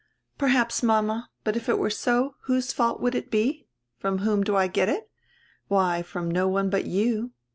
"Perhaps, 0.39 0.81
mama. 0.81 1.29
But 1.43 1.55
if 1.55 1.69
it 1.69 1.77
were 1.77 1.91
so, 1.91 2.33
whose 2.45 2.73
fault 2.73 2.99
would 3.01 3.13
it 3.13 3.29
be? 3.29 3.67
From 3.99 4.17
whom 4.17 4.43
do 4.43 4.55
I 4.55 4.65
get 4.65 4.89
it? 4.89 5.07
Why, 5.67 6.01
from 6.01 6.31
no 6.31 6.47
one 6.47 6.71
but 6.71 6.85
you. 6.85 7.33